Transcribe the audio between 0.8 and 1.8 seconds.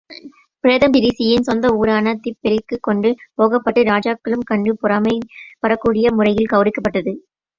டிரீஸியின் சொந்த